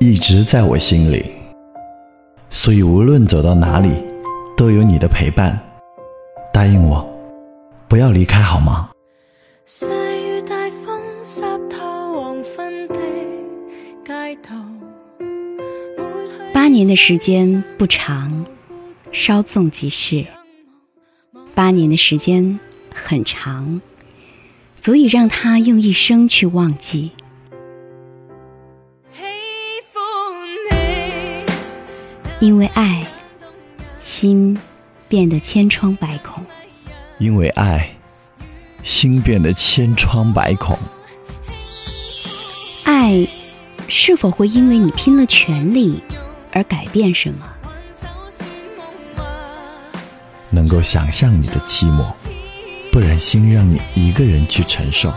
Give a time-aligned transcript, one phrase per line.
[0.00, 1.28] 一直在我心里，
[2.50, 3.90] 所以无论走到哪里，
[4.56, 5.58] 都有你的陪伴。
[6.52, 7.04] 答应我，
[7.88, 8.90] 不要离开好吗？
[16.54, 18.46] 八年的时间不长，
[19.10, 20.24] 稍纵即逝；
[21.56, 22.60] 八年的时间
[22.94, 23.80] 很长，
[24.72, 27.10] 足以让他用一生去忘记。
[32.40, 33.04] 因为爱，
[34.00, 34.56] 心
[35.08, 36.40] 变得千疮百孔；
[37.18, 37.90] 因为爱，
[38.84, 40.78] 心变得千疮百孔。
[42.84, 43.26] 爱
[43.88, 46.00] 是否会因为你拼了全力
[46.52, 47.44] 而改变什么？
[50.50, 52.12] 能够想象你的寂寞，
[52.92, 55.12] 不忍心让你一个人去承受。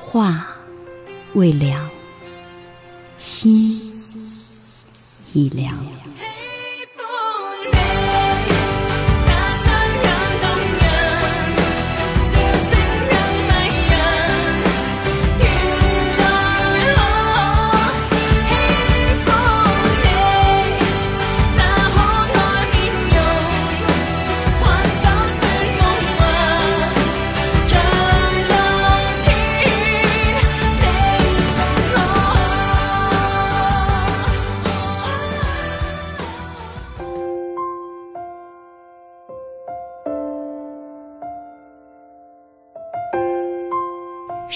[0.00, 0.46] 话
[1.34, 1.90] 未凉，
[3.18, 3.93] 心。
[5.34, 5.76] 一凉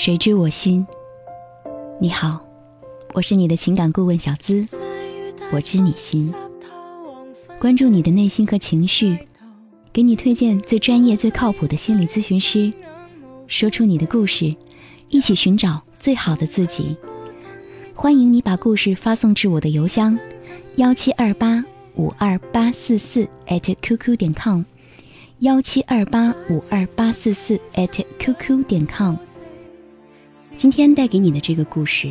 [0.00, 0.86] 谁知我心？
[2.00, 2.40] 你好，
[3.14, 4.78] 我是你的情感顾问小资，
[5.50, 6.32] 我知你心，
[7.58, 9.18] 关注你的内心和情绪，
[9.92, 12.72] 给你推荐最专业、最靠谱的心理咨询师，
[13.48, 14.54] 说出你的故事，
[15.08, 16.96] 一起寻找最好的自己。
[17.92, 20.16] 欢迎你把故事发送至我的邮箱
[20.76, 21.64] 幺七二八
[21.96, 24.62] 五二八四四 @QQ 点 com，
[25.40, 27.60] 幺七二八五二八四四
[28.20, 29.16] @QQ 点 com。
[30.58, 32.10] 今天带给你的这个故事，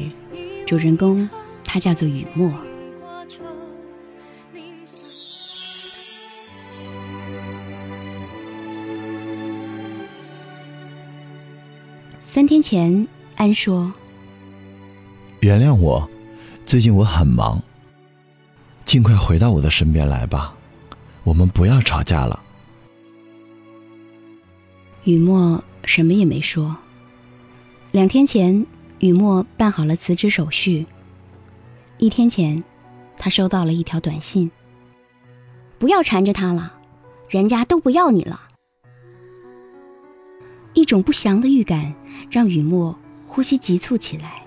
[0.66, 1.30] 主人公
[1.66, 2.50] 他叫做雨墨。
[12.24, 13.06] 三天前，
[13.36, 13.92] 安说
[15.44, 16.10] ：“原谅我，
[16.66, 17.62] 最近我很忙。
[18.86, 20.54] 尽快回到我的身边来吧，
[21.26, 22.42] 我们不要吵架了。”
[25.04, 26.74] 雨墨什么也没说。
[27.92, 28.66] 两天前，
[29.00, 30.86] 雨墨办好了辞职手续。
[31.98, 32.62] 一天前，
[33.18, 34.52] 他收到了一条短信
[35.80, 36.74] ：“不要缠着他了，
[37.30, 38.42] 人家都不要你了。”
[40.76, 41.96] 一种不祥的预感
[42.30, 44.44] 让雨墨呼吸急促起来。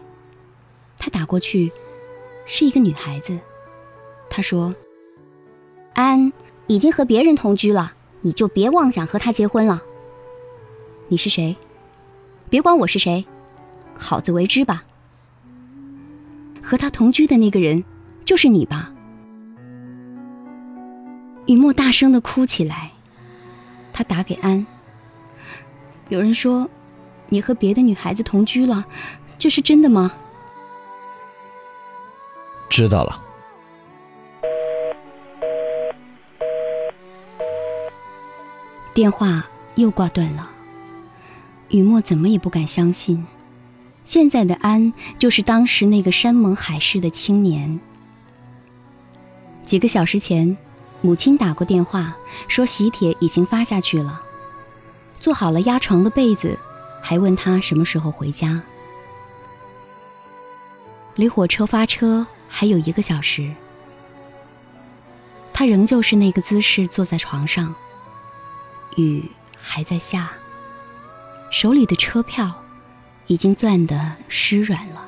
[0.98, 1.72] 他打过去，
[2.44, 3.38] 是一个女孩子。
[4.28, 4.74] 他说
[5.94, 6.30] ：“安
[6.66, 9.82] 已经和别人同居了，你就别妄想和他结婚了。”
[11.08, 11.56] 你是谁？
[12.50, 13.24] 别管我是谁。
[13.96, 14.82] 好自为之吧。
[16.62, 17.84] 和他同居的那个人，
[18.24, 18.92] 就是你吧？
[21.46, 22.90] 雨墨大声的哭起来。
[23.92, 24.66] 他打给安。
[26.08, 26.68] 有人说，
[27.28, 28.84] 你和别的女孩子同居了，
[29.38, 30.12] 这是真的吗？
[32.68, 33.22] 知道了。
[38.92, 39.46] 电话
[39.76, 40.50] 又挂断了。
[41.70, 43.26] 雨墨怎么也不敢相信。
[44.04, 47.80] 现在的安就是当时那个山盟海誓的青年。
[49.64, 50.56] 几个小时前，
[51.00, 52.16] 母亲打过电话，
[52.48, 54.20] 说喜帖已经发下去了，
[55.20, 56.58] 做好了压床的被子，
[57.00, 58.60] 还问他什么时候回家。
[61.14, 63.52] 离火车发车还有一个小时，
[65.52, 67.72] 他仍旧是那个姿势坐在床上，
[68.96, 69.22] 雨
[69.60, 70.32] 还在下，
[71.50, 72.54] 手里的车票。
[73.26, 75.06] 已经攥得湿软了。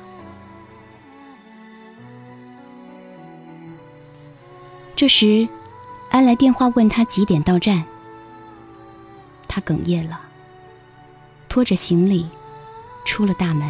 [4.95, 5.45] 这时，
[6.09, 7.83] 安来电话问他几点到站。
[9.45, 10.21] 他哽咽了，
[11.49, 12.29] 拖着行李
[13.03, 13.69] 出了大门。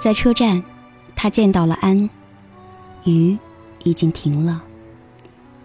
[0.00, 0.64] 在车站，
[1.14, 2.08] 他见到了安。
[3.04, 3.36] 雨
[3.84, 4.64] 已经停了，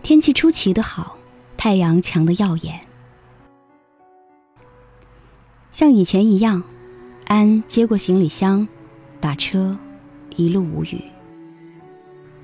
[0.03, 1.17] 天气出奇的好，
[1.55, 2.81] 太阳强的耀眼。
[5.71, 6.61] 像以前一样，
[7.27, 8.67] 安接过行李箱，
[9.21, 9.77] 打车，
[10.35, 11.01] 一路无语。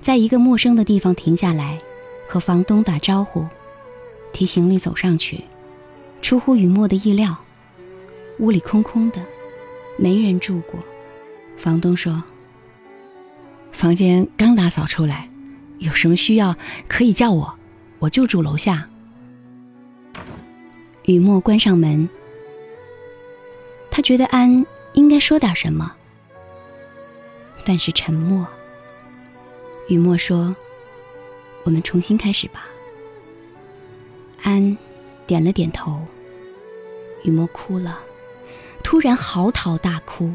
[0.02, 1.78] 在一个陌生的地方停下来，
[2.28, 3.46] 和房东打招呼，
[4.32, 5.44] 提行李走上去。
[6.22, 7.36] 出乎雨墨的意料，
[8.40, 9.22] 屋里空空的，
[9.98, 10.80] 没人住过。
[11.58, 12.24] 房东说
[13.72, 15.30] ：“房间刚打扫出来，
[15.78, 16.56] 有什么需要
[16.88, 17.56] 可以叫我，
[18.00, 18.90] 我就住楼下。”
[21.06, 22.08] 雨墨关上门，
[23.90, 25.92] 他觉得安应该说点什么，
[27.66, 28.48] 但是沉默。
[29.88, 30.56] 雨墨说
[31.64, 32.68] ：“我们重新开始吧。”
[34.44, 34.78] 安
[35.28, 36.02] 点了点头。
[37.24, 38.00] 雨墨哭了，
[38.84, 40.34] 突然嚎啕大哭。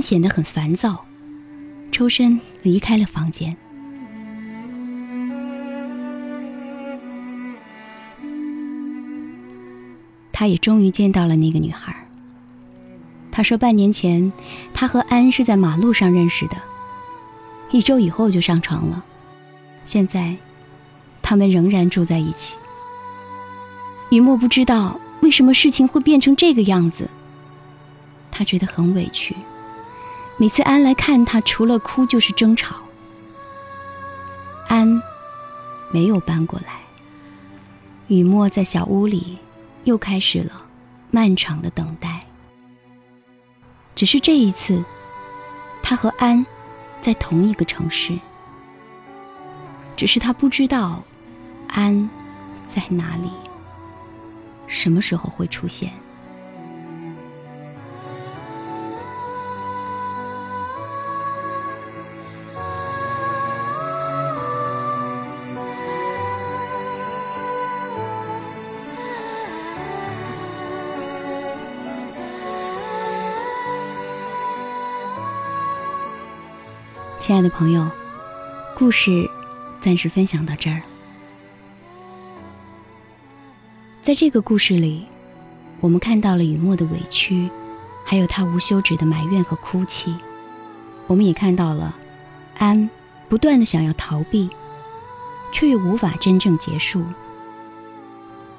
[0.00, 1.04] 显得很烦躁，
[1.90, 3.56] 抽身离开了房间。
[10.32, 11.94] 他也终于见到了那个女孩。
[13.30, 14.32] 他说，半年前
[14.72, 16.56] 他和安是在马路上认识的，
[17.70, 19.04] 一周以后就上床了。
[19.84, 20.36] 现在，
[21.22, 22.56] 他们仍然住在一起。
[24.10, 27.08] 雨墨不知道为什么事情会变成这个样子，
[28.30, 29.36] 他觉得很委屈。
[30.40, 32.76] 每次安来看他，除了哭就是争吵。
[34.68, 35.02] 安
[35.90, 36.80] 没有搬过来，
[38.06, 39.36] 雨墨在小屋里
[39.84, 40.66] 又开始了
[41.10, 42.24] 漫长的等待。
[43.94, 44.82] 只是这一次，
[45.82, 46.46] 他和安
[47.02, 48.18] 在同一个城市，
[49.94, 51.04] 只是他不知道
[51.68, 52.08] 安
[52.66, 53.28] 在哪里，
[54.66, 55.92] 什么时候会出现。
[77.20, 77.86] 亲爱的朋友，
[78.74, 79.28] 故事
[79.82, 80.80] 暂时分享到这儿。
[84.00, 85.04] 在这个故事里，
[85.80, 87.50] 我们看到了雨墨的委屈，
[88.06, 90.16] 还有他无休止的埋怨和哭泣。
[91.06, 91.94] 我们也看到了
[92.56, 92.88] 安
[93.28, 94.48] 不断的想要逃避，
[95.52, 97.04] 却又无法真正结束。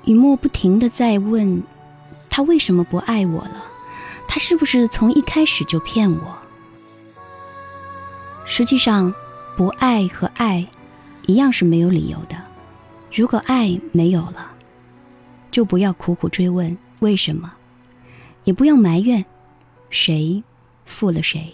[0.05, 1.63] 雨墨不停的在问：
[2.29, 3.63] 他为什么不爱我了？
[4.27, 6.37] 他是不是从一开始就骗我？
[8.45, 9.13] 实际上，
[9.55, 10.67] 不爱和爱
[11.27, 12.35] 一样是没有理由的。
[13.13, 14.51] 如果爱没有了，
[15.51, 17.53] 就不要苦苦追问为什么，
[18.43, 19.23] 也不要埋怨
[19.89, 20.43] 谁
[20.85, 21.53] 负了谁。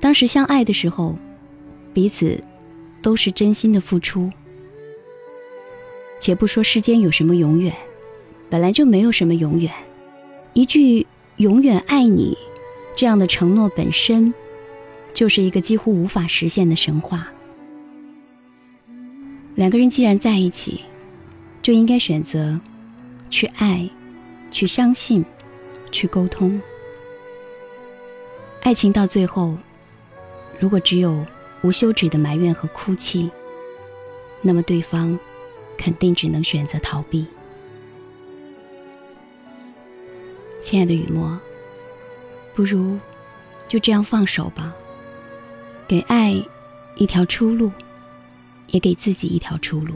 [0.00, 1.16] 当时相爱的时候，
[1.94, 2.42] 彼此
[3.00, 4.30] 都是真心的付出。
[6.20, 7.74] 且不说世间有什么永远，
[8.48, 9.72] 本来就没有什么永远。
[10.52, 11.06] 一句
[11.36, 12.36] “永远爱你”
[12.94, 14.32] 这样的承诺本身。
[15.12, 17.28] 就是一个几乎无法实现的神话。
[19.54, 20.80] 两个人既然在一起，
[21.60, 22.58] 就应该选择
[23.28, 23.88] 去爱，
[24.50, 25.24] 去相信，
[25.90, 26.60] 去沟通。
[28.62, 29.56] 爱情到最后，
[30.58, 31.26] 如果只有
[31.62, 33.30] 无休止的埋怨和哭泣，
[34.40, 35.18] 那么对方
[35.76, 37.26] 肯定只能选择逃避。
[40.60, 41.38] 亲爱的雨墨，
[42.54, 42.98] 不如
[43.68, 44.74] 就这样放手吧。
[45.92, 46.42] 给爱
[46.96, 47.70] 一条出路，
[48.68, 49.94] 也给自己一条出路。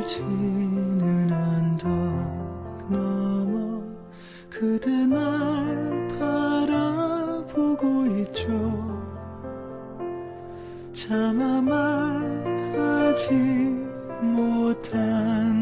[0.00, 1.88] 놀지는 않다
[2.88, 3.80] 남아
[4.50, 8.48] 그대 날 바라보고 있죠.
[10.92, 11.72] 참아만
[12.76, 13.32] 하지
[14.20, 15.57] 못한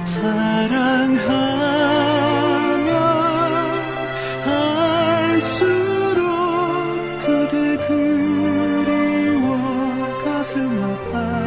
[0.07, 1.31] 사랑하면
[5.37, 6.23] 할수록
[7.19, 9.49] 그대 그리워
[10.25, 11.40] 가슴 아파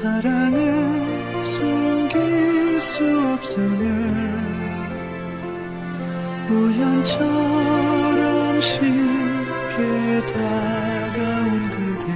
[0.00, 3.04] 사랑은 숨길 수
[3.34, 3.86] 없음을
[6.48, 7.18] 우연처럼
[8.62, 12.06] 쉽게 다가온 그대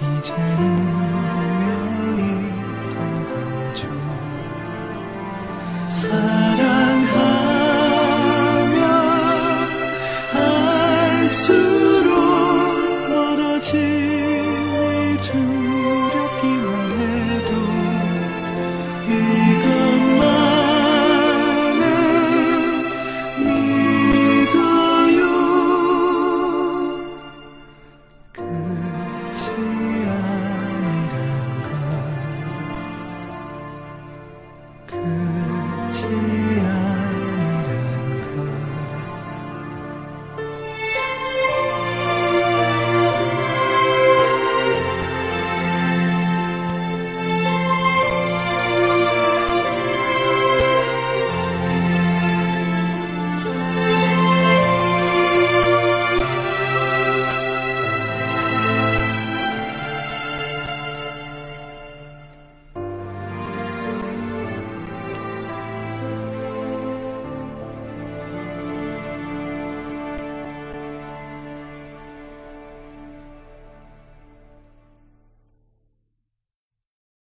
[0.00, 0.60] 이제는
[1.36, 2.22] 운명이
[2.90, 3.82] 된 거죠